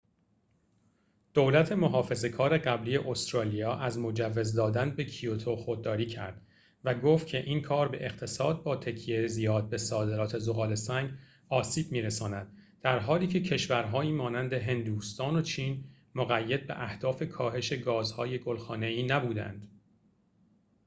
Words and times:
دولت 1.33 1.71
محافظه 1.71 2.29
کار 2.29 2.57
قبلی 2.57 2.97
استرالیا 2.97 3.73
از 3.75 3.99
مجوز 3.99 4.53
دادن 4.53 4.91
به 4.95 5.05
کیوتو 5.05 5.55
خودداری 5.55 6.05
کرد 6.05 6.41
و 6.83 6.95
گفت 6.99 7.27
که 7.27 7.37
این 7.43 7.61
کار 7.61 7.87
به 7.87 8.05
اقتصاد 8.05 8.63
با 8.63 8.75
تکیه 8.75 9.27
زیاد 9.27 9.69
به 9.69 9.77
صادرات 9.77 10.39
ذغال‌سنگ 10.39 11.09
آسیب 11.49 11.91
می‌رساند 11.91 12.57
در 12.81 12.99
حالیکه 12.99 13.41
کشورهایی 13.41 14.11
مانند 14.11 14.53
هندوستان 14.53 15.35
و 15.35 15.41
چین 15.41 15.83
مقید 16.15 16.67
به 16.67 16.83
اهداف 16.83 17.23
کاهش 17.23 17.73
گازهای 17.73 18.37
گل‌خانه‌ای 18.37 19.03
نبودند 19.03 19.67